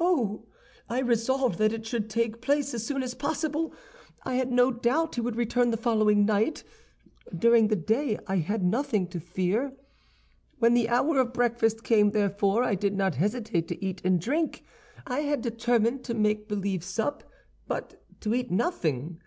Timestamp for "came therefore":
11.84-12.62